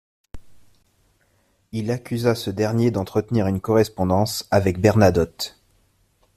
Il 1.73 1.91
accusa 1.91 2.33
ce 2.33 2.49
dernier 2.49 2.89
d'entretenir 2.89 3.45
une 3.45 3.61
correspondance 3.61 4.47
avec 4.49 4.79
Bernadotte. 4.81 5.59